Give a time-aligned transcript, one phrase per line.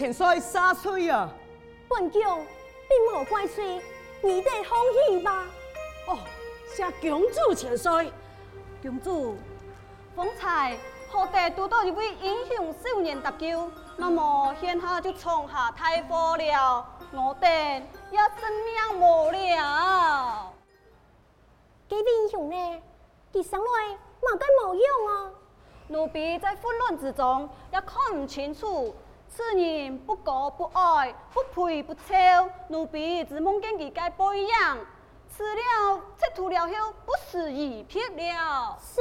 [0.00, 1.28] 公主千岁啊！
[1.86, 2.22] 本宫
[2.88, 3.82] 并无怪罪，
[4.22, 5.44] 你得放心吧。
[6.06, 6.18] 哦，
[6.74, 8.10] 谢公主千岁，
[8.80, 9.36] 公主，
[10.16, 10.78] 方才
[11.10, 20.50] 何得拄到一位英雄少年搭救，那么现下就创下大祸了，我等也性命无了。
[21.90, 22.82] 这位英雄呢？
[23.34, 23.88] 他上来
[24.22, 25.30] 嘛该无用啊？
[25.88, 28.94] 奴婢在混乱之中也看唔清楚，
[29.32, 32.02] 此人不高不矮，不肥不丑，
[32.66, 34.48] 奴婢只梦见他个背影，
[35.32, 38.76] 吃了吃吐了后不思一撇了。
[38.82, 39.00] 是。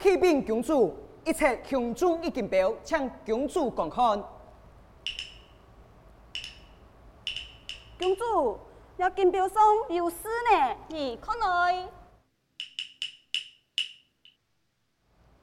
[0.00, 4.20] 启禀公主，一切公主已经表，请公主观看。
[8.00, 8.58] 公主，
[8.96, 10.16] 要金表上有诗
[10.50, 11.88] 呢，你看来。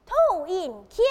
[0.04, 1.06] 土印天，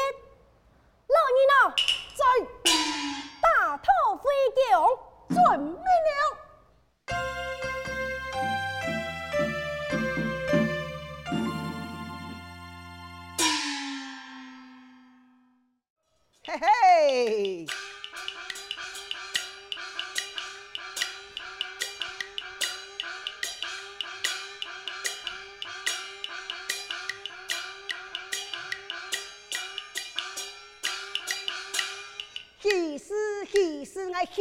[5.56, 5.85] I'm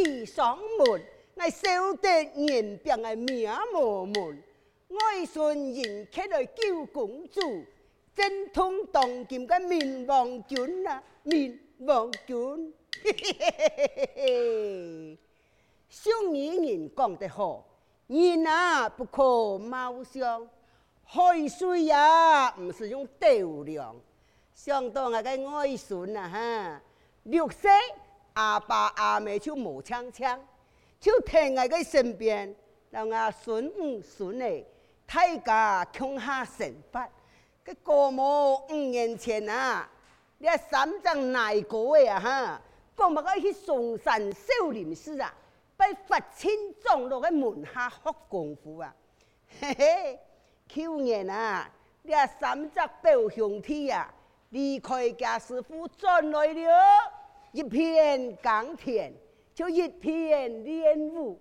[0.05, 1.03] 爱喜上门，
[1.37, 4.43] 爱守得人病爱命无门。
[4.91, 7.41] 爱孙迎客来救公主，
[8.15, 12.75] 正统当今个明王君啊，明王君。
[13.03, 15.19] 嘿嘿嘿嘿嘿嘿，
[15.89, 17.65] 上女人讲得好，
[18.07, 20.47] 人啊不可貌相，
[21.03, 23.97] 海水呀唔是用斗量。
[24.55, 26.83] 相当我个爱孙啊哈，
[27.23, 27.71] 六岁。
[28.35, 30.39] 阿爸阿妹就无枪枪，
[31.01, 32.55] 就停在佢身边，
[32.91, 34.65] 让阿孙五孙儿
[35.07, 37.09] 大家共下成法。
[37.65, 39.89] 佢过母五年前啊，
[40.39, 42.61] 你三张奶果呀哈，
[42.97, 45.33] 讲乜个去嵩山少林寺啊，
[45.77, 48.93] 被佛亲撞落喺门下学功夫啊，
[49.61, 50.19] 嘿嘿，
[50.69, 51.71] 去年啊，
[52.03, 54.13] 你三只表兄弟啊，
[54.51, 56.71] 离开家师傅转来了。
[57.55, 59.13] 一片耕田，
[59.55, 61.39] 就一片练武，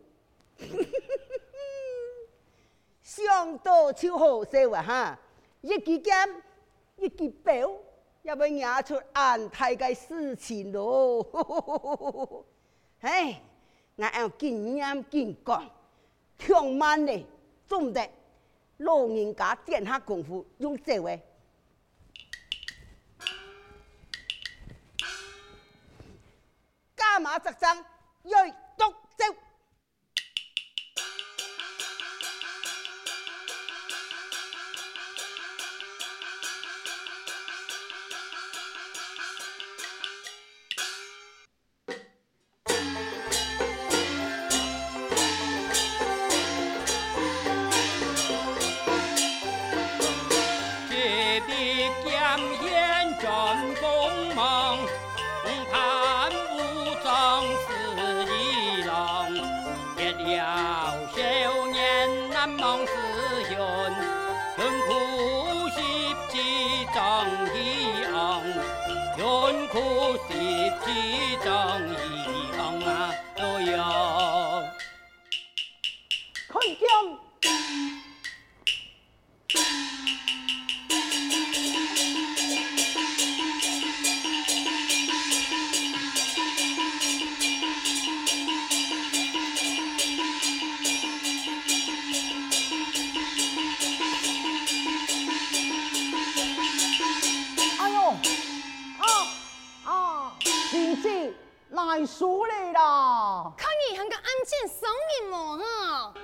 [3.02, 4.84] 想到就好笑啊！
[4.84, 5.20] 哈，
[5.62, 6.14] 一支剑，
[6.98, 7.68] 一支表，
[8.22, 12.46] 也要拿出安泰个事情咯。
[13.02, 13.42] 哎，
[13.96, 15.64] 我要经验经过，
[16.38, 17.26] 听慢嘞，
[17.66, 18.08] 总得
[18.78, 21.20] 老人家殿下功夫用这位。
[27.24, 27.86] 马则生，
[28.24, 29.26] 锐毒招。
[60.44, 60.93] yeah.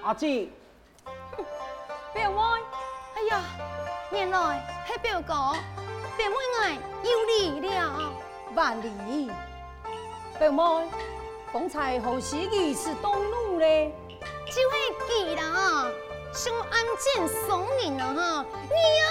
[0.03, 0.47] 阿姊，
[2.13, 2.39] 表妹，
[3.15, 3.41] 哎呀，
[4.11, 5.33] 原来系表哥，
[6.15, 6.59] 表妹我
[7.03, 8.13] 有礼了，
[8.53, 9.31] 万里。
[10.37, 10.87] 表妹，
[11.51, 13.91] 方才何时如此动怒嘞？
[14.45, 14.59] 就系
[15.07, 15.87] 记啦，
[16.31, 18.45] 想暗箭送人啊哈！
[18.69, 19.07] 你啊，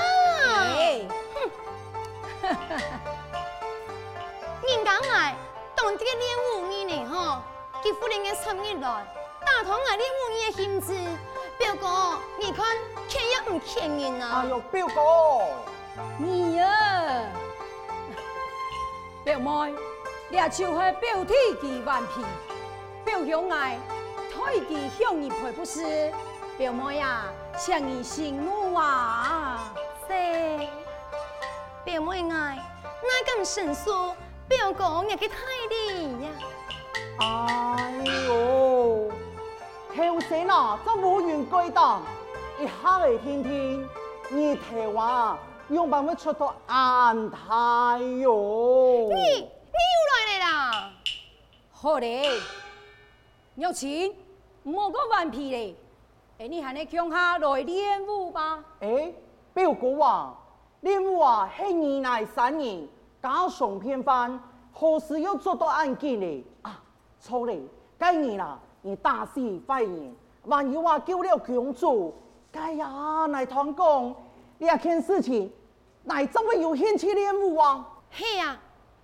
[1.34, 2.46] 哼，
[4.68, 5.36] 人家爱
[5.80, 7.40] 当这个练武人呢哈，
[7.84, 9.06] 几乎连个三日来。
[9.46, 9.94] 打通啊！
[9.94, 10.92] 你五年的心志，
[11.56, 12.76] 表哥，你看
[13.06, 14.42] 欠也唔欠人啊！
[14.42, 15.00] 哎呦，表哥，
[16.18, 17.22] 你啊，
[19.24, 19.72] 表妹，
[20.30, 22.26] 也就是表弟的顽皮，
[23.04, 23.78] 表兄爱
[24.34, 26.12] 推其向你赔不是，
[26.58, 27.22] 表妹呀，
[27.56, 29.72] 向你心怒啊！
[30.08, 30.12] 是，
[31.84, 32.58] 表妹爱，
[33.00, 34.14] 那咁神速，
[34.48, 35.36] 表哥也去太
[35.70, 36.30] 厉呀！
[37.20, 37.92] 哎
[38.26, 39.10] 呦，
[39.94, 42.02] 后生啊，这无缘归档，
[42.58, 43.88] 一下来听听，
[44.30, 45.36] 你台湾
[45.68, 49.08] 用办法出到安泰哟！
[49.10, 50.90] 你你又来了啦？
[51.70, 52.40] 好嘞，
[53.56, 54.10] 有钱，
[54.62, 55.76] 唔好个顽皮嘞！
[56.38, 58.64] 哎，你喊你乡下来练武吧？
[58.80, 59.12] 哎，
[59.52, 60.34] 表哥啊，
[60.80, 62.88] 练武啊，系二奶三年，
[63.22, 64.40] 家常便饭，
[64.72, 66.44] 何时要做到案件呢？
[66.62, 66.80] 啊！
[67.20, 67.60] 错嘞，
[67.98, 72.14] 该你啦，你大事快言，万一话救了公主，
[72.52, 74.14] 该呀，来团讲，
[74.58, 75.52] 两件事情，
[76.04, 77.84] 乃怎么有兴趣练武啊？
[78.10, 78.56] 嘿呀，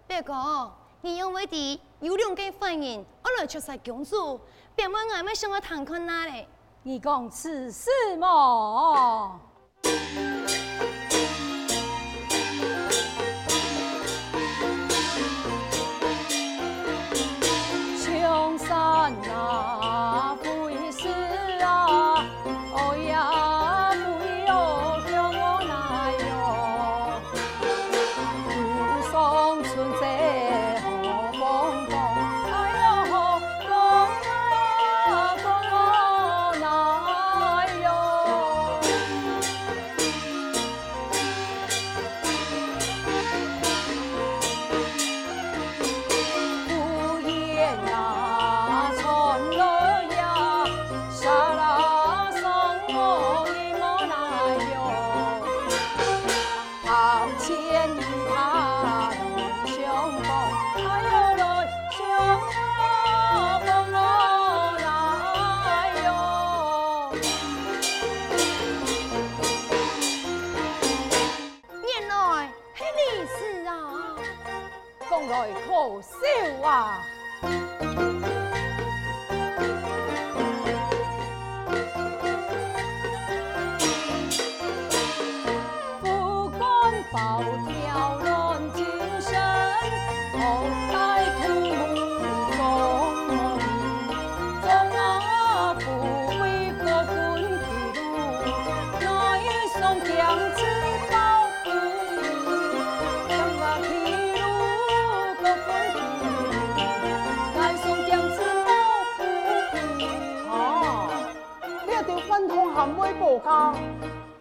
[0.07, 4.39] 表哥，你因为的有两个反应，我来出晒公主，
[4.77, 6.47] 表妹我们想要谈困难嘞。
[6.85, 9.41] 你讲此事么？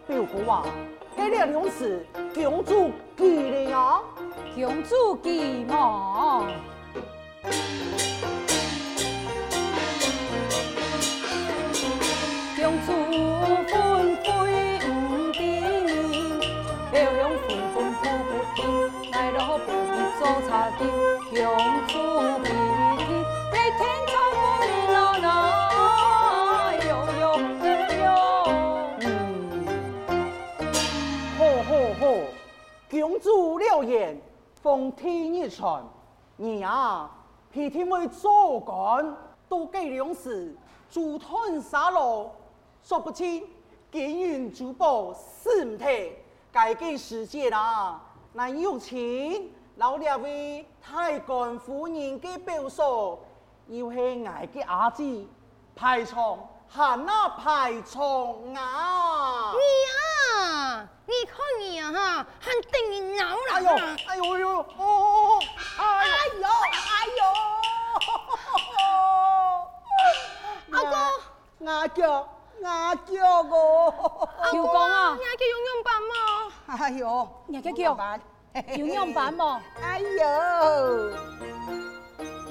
[0.06, 0.64] 表哥啊，
[1.16, 4.00] 这俩两是公主记的呀，
[4.54, 6.46] 公主记嘛。
[20.24, 20.86] 不必做差的公
[21.86, 21.92] 主
[22.42, 22.50] 记。
[32.90, 34.18] 公主了言，
[34.62, 35.84] 奉天一传，
[36.36, 37.10] 你啊，
[37.52, 39.14] 皮天为做官，
[39.46, 40.56] 都给粮食，
[40.90, 42.34] 驻屯沙罗，
[42.82, 43.46] 说不清，
[43.92, 46.12] 金银珠宝是唔提，
[46.50, 48.00] 该给时节啦。
[48.32, 49.42] 那有钱，
[49.76, 53.18] 老两位太官夫人给表嫂，
[53.66, 55.26] 又系爱嘅阿姊
[55.74, 56.38] 排场，
[56.68, 58.00] 喊那排场
[58.54, 59.52] 啊！
[59.52, 59.58] 你
[59.90, 60.88] 啊！
[61.06, 63.36] 你看你啊哈，还等你闹了！
[63.52, 63.68] 哎呦，
[64.06, 65.40] 哎呦呦，哦哦
[65.78, 65.84] 哦，哎
[66.40, 67.06] 呦，哎
[70.70, 70.94] 呦， 阿哥，
[71.66, 72.28] 阿叫，
[72.62, 76.14] 阿叫我，阿公啊，你叫用用板么？
[76.66, 77.96] 哎呦，你叫叫，
[78.78, 79.60] 用用板么？
[79.82, 81.08] 哎呦，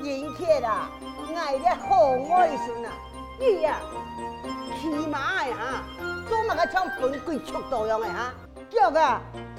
[0.03, 0.89] 人客啊，
[1.33, 2.91] 爱的好爱孙啊，
[3.39, 3.79] 你呀，
[4.81, 5.83] 骑马的哈，
[6.27, 8.33] 做乜个像本鬼速度样的哈？
[8.69, 8.99] 叫个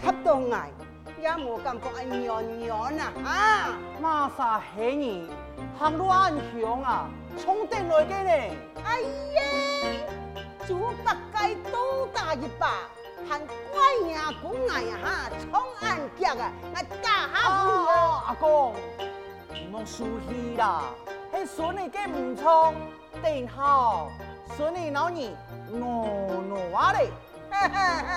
[0.02, 0.70] 他都爱，
[1.18, 3.08] 也冇感觉爱娘娘啊！
[3.24, 5.30] 啊，马啥黑你，
[5.78, 7.08] 行路安详啊，
[7.42, 8.56] 冲顶来嘅呢？
[8.84, 9.42] 哎呀，
[10.66, 12.80] 猪八戒多大一把，
[13.28, 13.40] 喊
[13.72, 18.22] 怪呀公爱呀哈，冲安脚啊，那大下不哦！
[18.26, 20.84] 阿公，唔好输气啦，
[21.32, 22.74] 系孙你嘅唔错，
[23.22, 24.10] 顶好，
[24.56, 25.12] 孙你老二
[25.70, 26.06] 挪
[26.48, 27.10] 挪啊嘞！
[27.50, 28.12] 哈哈哈。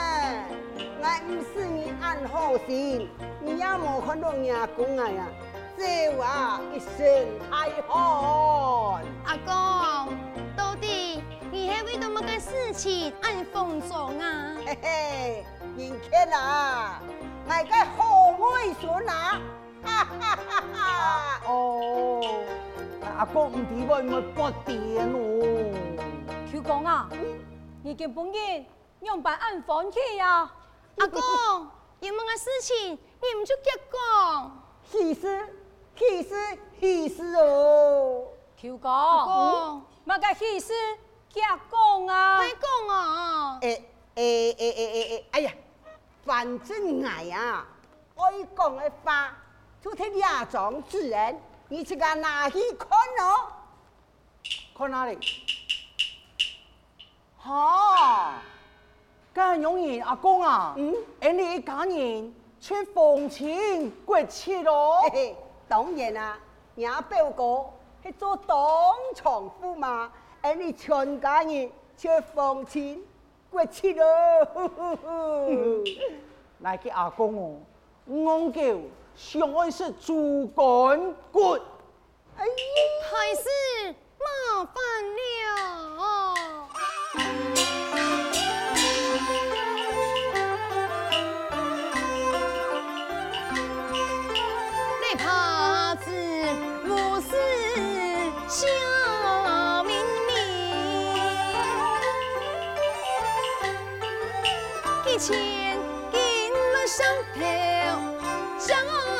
[0.99, 3.09] 我唔是你安好心，
[3.41, 5.25] 你也冇看到伢公啊呀，
[5.77, 8.36] 走啊，一声大汗。
[12.77, 14.55] 乜嘅事情按风中啊？
[14.63, 17.01] 嘿嘿，人看啊，
[17.45, 19.41] 我个好妹孙啊，
[19.83, 21.41] 哈哈哈哈！
[21.47, 22.21] 哦，
[23.17, 24.77] 阿公唔提我咪不点
[25.11, 25.15] 哦。
[26.51, 27.09] 舅公啊，
[27.83, 28.65] 你见本人
[29.01, 30.49] 用办按风去呀？
[30.97, 31.21] 阿公，
[31.99, 34.63] 有么个事情你唔就结讲？
[34.91, 35.49] 喜事，
[35.95, 36.35] 喜事，
[36.79, 38.27] 喜事哦！
[38.55, 40.73] 舅公，公，乜个喜事
[41.33, 42.37] 结讲啊？
[42.37, 43.59] 快讲啊！
[43.61, 43.83] 诶
[44.15, 45.51] 诶诶诶诶诶，哎呀，
[46.25, 47.65] 反正我啊，
[48.15, 49.35] 爱讲的话
[49.81, 53.51] 就听亚种自然，你去个拿去看哦。
[54.77, 55.17] 看哪里？
[57.39, 58.33] 哈，
[59.35, 65.09] 咁容易，阿公啊，嗯，诶，你一家人出风情国戚咯嘿。
[65.13, 65.35] 嘿，
[65.67, 66.39] 当然啦，
[66.75, 67.65] 也表哥
[68.03, 68.57] 去做当
[69.15, 70.11] 场驸马，
[70.47, 73.03] 而你全家人出风情
[73.51, 74.05] 国戚咯。
[74.53, 75.83] 呼呼呼
[76.59, 77.57] 来给阿公哦，
[78.05, 78.61] 我叫
[79.13, 81.59] 上爱是主干骨。
[82.37, 82.51] 哎呀！
[83.11, 83.43] 还是
[84.17, 84.73] 麻烦
[85.17, 85.86] 了。
[105.17, 105.79] 几钱
[106.13, 107.41] 银轮上头，
[108.59, 109.16] 上头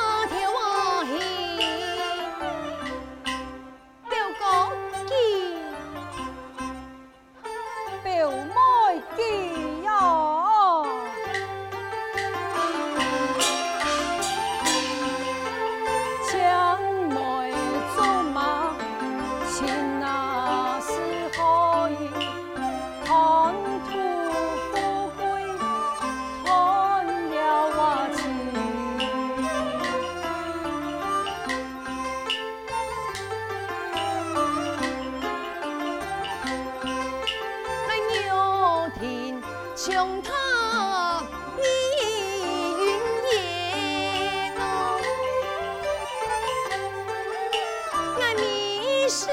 [49.08, 49.26] 迷失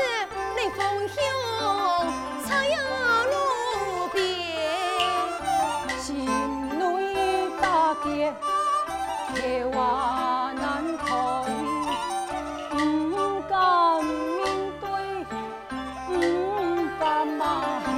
[0.56, 1.20] 你风雄
[2.46, 2.80] 草呀
[3.26, 4.18] 路边。
[6.00, 6.26] 心
[6.80, 8.32] 内大结，
[9.34, 9.36] 刻
[9.74, 9.78] 我
[10.56, 11.06] 难开，
[12.72, 13.14] 不
[13.50, 13.52] 敢
[14.06, 14.40] 面
[14.80, 14.88] 对，
[16.08, 16.16] 不
[16.98, 17.44] 敢骂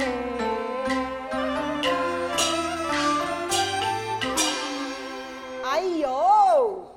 [5.62, 6.90] 哎呦，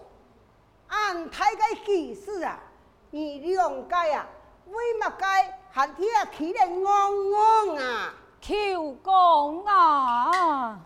[0.87, 2.59] 俺太个喜事啊，
[3.11, 4.25] 你两个啊，
[5.87, 8.13] 个还听起来昂昂啊？
[8.41, 10.79] 求公啊，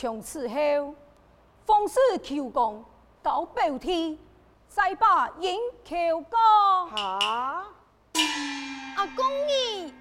[0.00, 0.94] 从此后，
[1.66, 2.82] 风势求功，
[3.22, 4.16] 九白天
[4.66, 6.86] 再把银求高。
[6.86, 7.66] 哈，
[8.96, 9.92] 阿公你，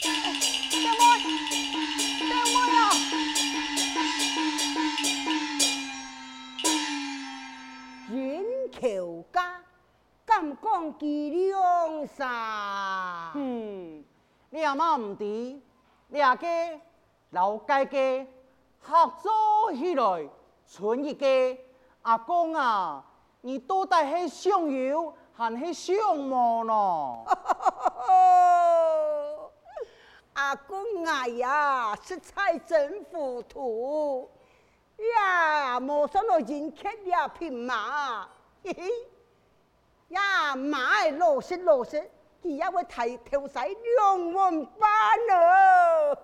[0.00, 1.16] 爹妈，
[2.18, 2.90] 爹妈呀！
[12.18, 14.04] 家，嗯，
[14.50, 15.24] 你阿妈唔在，
[16.08, 16.44] 你阿哥。
[17.30, 18.26] 老街嘅
[18.80, 20.28] 合作起来，
[20.66, 21.26] 存一个
[22.02, 23.04] 阿公啊，
[23.40, 27.24] 你到底系想有还系想无呢？
[30.34, 34.30] 阿公哎呀，实在真糊涂
[35.16, 35.80] 呀！
[35.80, 38.28] 冇想到人客 呀匹马，
[38.62, 38.88] 嘿嘿，
[40.08, 42.08] 呀马系老实老实，
[42.46, 44.88] 佢也会提头洗两碗饭
[45.28, 46.18] 咯。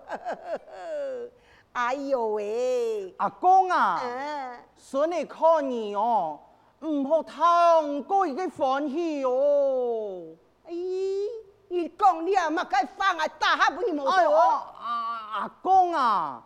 [1.73, 6.39] 哎呦喂，阿公啊，啊，孙你看你哦，
[6.81, 10.23] 唔好贪过一个欢喜哦。
[10.67, 11.27] 咦，
[11.67, 16.41] 你讲你啊，乜该放啊，大下本你冇哎呦，阿阿公啊，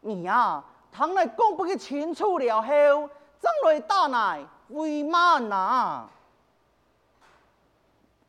[0.00, 3.08] 你啊，倘来讲不个清楚了后，
[3.38, 6.10] 怎来打来为慢啊？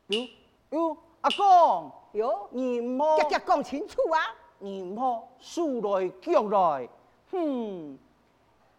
[0.07, 0.29] 哟
[0.73, 4.19] 哟，阿公，哟，你莫一一讲清楚啊！
[4.57, 6.89] 你莫输来脚来，
[7.31, 7.99] 哼，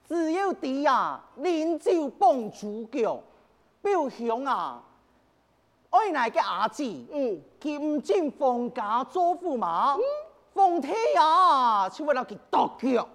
[0.08, 3.20] 只有弟啊，临走帮主脚，
[3.80, 4.82] 表兄啊，
[5.90, 7.06] 爱来个阿姊。
[7.12, 9.96] 嗯，佢唔进封家做驸马，
[10.52, 13.06] 封天啊，就为了佢剁脚，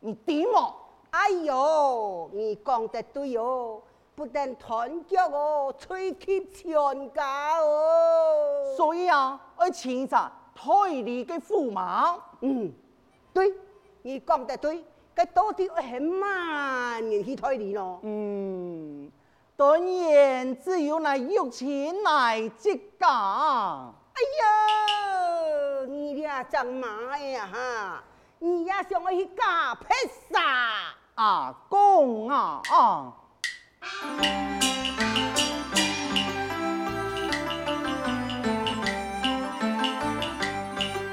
[0.00, 0.74] 你点哦？
[1.10, 3.80] 哎呦，你讲得对哦，
[4.18, 8.74] 不但团结哦，吹起全家哦。
[8.76, 12.72] 所以啊，爱请咋台里嘅驸马，嗯，
[13.32, 13.54] 对，
[14.02, 18.00] 你讲得对，佢到底系慢人去推理咯。
[18.02, 19.08] 嗯，
[19.56, 23.06] 当然只有那有钱来接家。
[23.06, 28.02] 哎呀，你俩真马呀哈！
[28.40, 29.86] 你也想我去假披
[30.28, 30.40] 萨？
[31.14, 33.14] 阿公啊啊！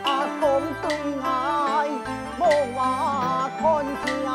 [0.04, 0.44] 阿公
[0.82, 0.90] 对
[1.22, 1.26] 爱
[2.40, 2.42] 无
[2.76, 3.64] 话看
[4.04, 4.30] 听啊，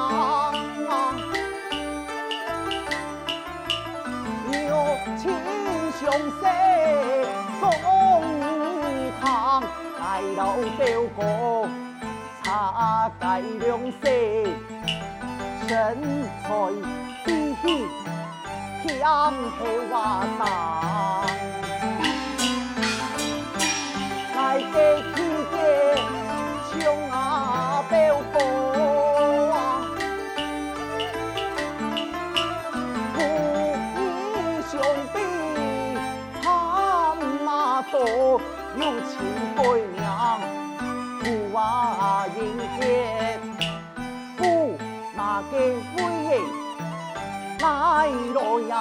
[4.52, 4.70] 有
[5.16, 5.22] 情
[5.98, 6.40] 相惜
[7.60, 7.62] 讲
[9.20, 9.22] 堂，
[10.00, 10.02] 爱
[10.36, 10.40] 老
[10.78, 10.82] 表
[11.16, 11.18] 哥
[12.44, 13.68] 擦改良
[14.00, 14.08] 色。
[15.68, 15.76] 身
[16.42, 16.48] 材
[19.00, 20.79] 香气瓦上，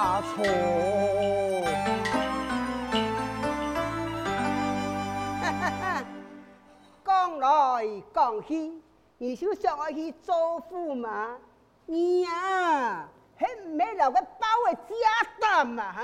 [0.00, 0.40] 呀错。
[7.04, 7.84] 讲来
[8.14, 8.72] 讲去，
[9.18, 10.34] 你就想我去做
[10.70, 11.36] 驸马？
[11.84, 13.06] 你呀，
[13.38, 15.92] 系唔系留个包嘅家担啊？
[15.92, 16.00] 哈！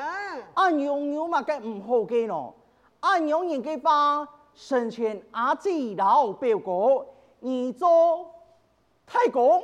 [0.54, 2.54] 阿娘娘嘛，该唔好嘅咯。
[3.00, 7.06] 阿娘人嘅把生前阿姊老表哥，
[7.40, 8.30] 你做
[9.06, 9.62] 太公。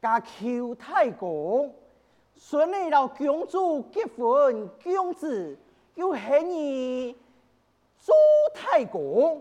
[0.00, 1.72] 加求太公，
[2.44, 5.56] 顺利到公主结婚，公子
[5.94, 7.16] 又喊你
[7.96, 8.12] 做
[8.52, 9.40] 太公，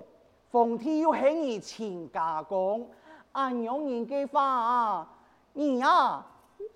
[0.52, 2.88] 奉天又喊你亲家公，
[3.32, 5.08] 按样人嘅话，
[5.54, 6.24] 你啊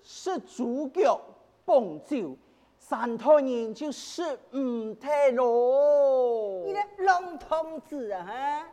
[0.02, 1.16] 是主角
[1.64, 2.36] 帮酒，
[2.76, 6.64] 三台人就是唔太咯。
[6.66, 8.68] 你个龙童子啊，哈，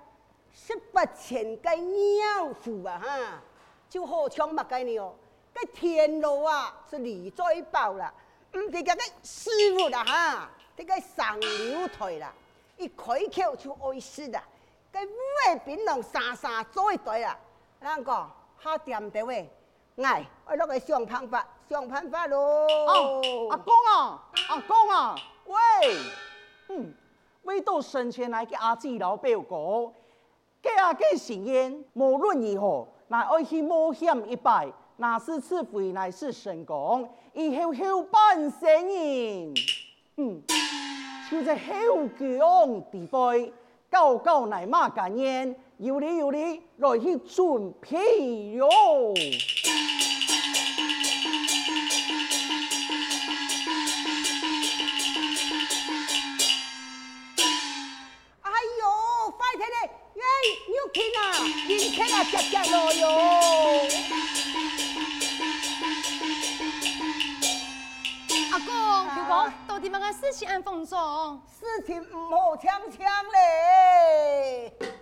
[0.52, 3.42] 十八千个鸟夫啊，哈。
[3.88, 4.98] 就好像乜嘅呢？
[4.98, 5.14] 哦，
[5.54, 8.14] 个天路啊是李在宝啦，
[8.54, 12.34] 唔系个个师傅啦哈，这个上流台啦，
[12.78, 14.44] 一开口就爱死啦，
[14.92, 15.12] 个五
[15.48, 17.38] 味槟榔三三做一堆啦，
[17.82, 18.12] 啷个
[18.58, 19.50] 好掂的喂？
[19.98, 22.40] 哎，我攞个想办法，想办法咯。
[22.88, 25.56] 哦，阿公啊，阿公啊，喂，
[26.70, 26.94] 嗯，
[27.44, 29.94] 为到生前来嘅阿姊老表哥，
[30.64, 32.88] 给阿个心愿，无论如何。
[33.10, 34.72] 乃爱去冒险一摆，
[35.04, 39.54] 那是赐回乃是神功，以后后半生人，
[40.16, 40.42] 嗯，
[41.30, 43.52] 就在后宫地位，
[43.92, 48.66] 高高乃马感言，有理有理，来去准备哟。
[69.68, 71.42] 到底乜个事情安奉做？
[71.60, 74.93] 事情唔好抢抢嘞。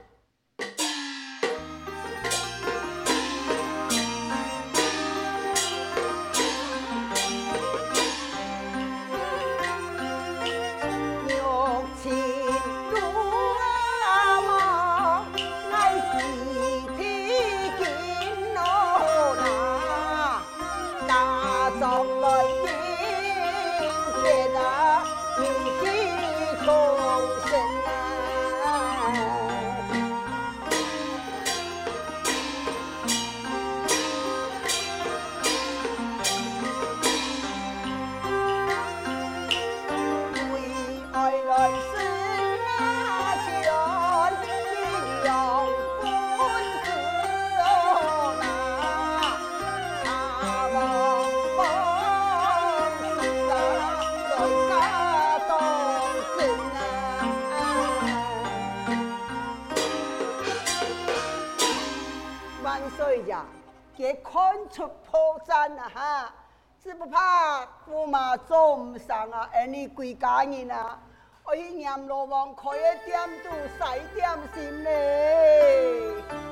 [69.29, 70.97] 啊，安尼归家人啊，
[71.43, 73.79] 我去阎罗王开一点都使
[74.15, 76.50] 点心嘞。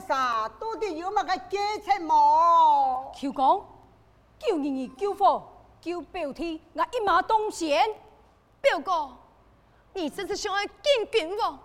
[0.00, 3.12] 两啥到底有乜个计策冇？
[3.20, 3.62] 舅公，
[4.38, 5.46] 救人儿救火，
[5.80, 7.86] 救表弟，我一马当先。
[8.62, 9.10] 表哥，
[9.92, 11.58] 你这是想要见君王？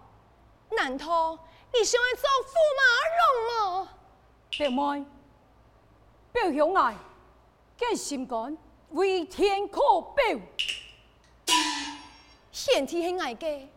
[0.72, 1.38] 难道
[1.74, 2.84] 你想要做驸马
[3.22, 3.88] 龙哦？
[4.50, 5.06] 表妹，
[6.34, 6.96] 表兄爱，
[7.78, 8.58] 见心肝
[8.92, 10.40] 为天可表。
[12.52, 13.68] 献体系爱嘅，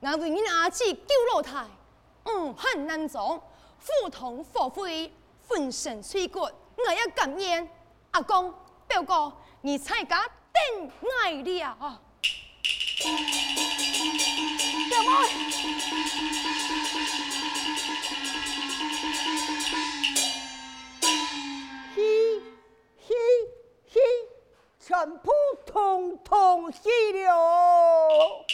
[0.00, 1.64] 我为你阿姊救老太，
[2.24, 3.40] 嗯，很难做，
[3.88, 7.68] 虎痛火灰，粉身碎骨，我要感恩。
[8.10, 8.52] 阿公，
[8.86, 10.90] 表哥，你才家等
[11.22, 12.00] 爱了！
[14.90, 15.08] 表妹，
[21.94, 22.42] 嘻
[23.06, 23.14] 嘻
[23.86, 23.98] 嘻，
[24.80, 25.32] 全部
[25.66, 28.46] 通通死了。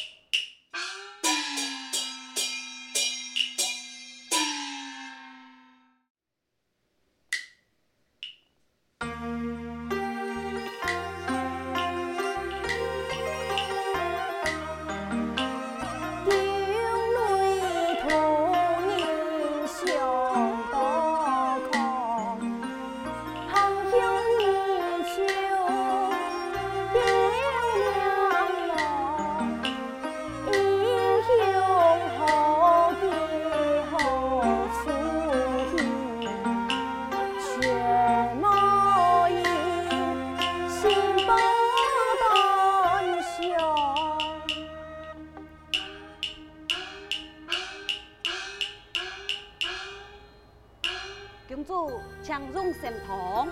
[52.25, 53.47] 主请入神堂，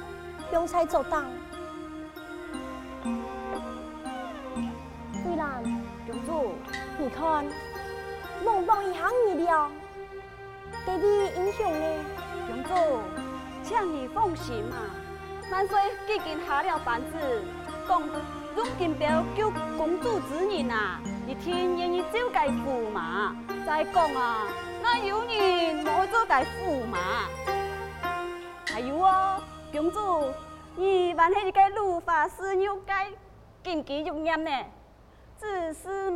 [0.50, 1.26] 用才做当。
[5.22, 5.60] 对啦，
[6.06, 6.54] 公主，
[6.98, 7.44] 你看，
[8.42, 9.70] 梦梦一行你了，
[10.86, 12.04] 给你英雄呢？
[12.48, 12.70] 公主，
[13.62, 14.76] 请你放心嘛。
[15.50, 17.44] 万岁已经下了班子，
[17.86, 18.00] 讲
[18.56, 23.36] 入金表救公主之人啊，一天愿意做介驸马。
[23.66, 24.46] 再讲啊，
[24.82, 27.28] 那有人莫做介驸马。
[28.66, 30.32] 还有哦，公主，
[30.76, 33.08] 你万系一个如法师又该
[33.62, 34.50] 禁忌入念呢，
[35.36, 36.11] 自私。